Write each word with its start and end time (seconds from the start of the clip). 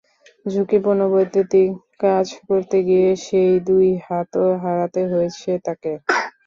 ঝুঁকিপূর্ণ 0.45 1.01
বৈদ্যুতিক 1.11 1.69
কাজ 1.99 2.27
করতে 2.47 2.77
গিয়ে 2.87 3.09
সেই 3.23 3.51
দুটি 3.67 3.91
হাতও 4.05 4.47
হারাতে 4.63 5.01
হয়েছে 5.11 5.49
তঁাকে। 5.65 5.93